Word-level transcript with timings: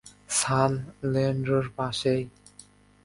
সান 0.29 0.71
লেন্ড্রোর 1.13 1.65
পাশেই। 1.77 2.23